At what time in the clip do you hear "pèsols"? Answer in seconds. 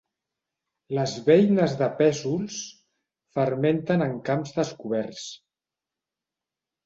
1.99-2.55